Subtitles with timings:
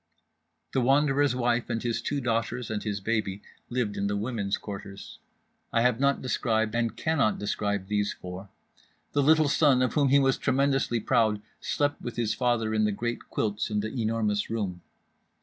[0.73, 5.19] The Wanderer's wife and his two daughters and his baby lived in the women's quarters.
[5.71, 8.49] I have not described and cannot describe these four.
[9.11, 12.91] The little son of whom he was tremendously proud slept with his father in the
[12.91, 14.81] great quilts in The Enormous Room.